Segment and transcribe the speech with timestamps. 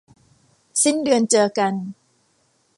[0.83, 1.73] สิ้นเดือนเจอกัน